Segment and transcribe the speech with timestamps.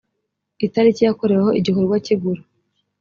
[0.61, 2.41] i itariki yakoreweho igikorwa cy igura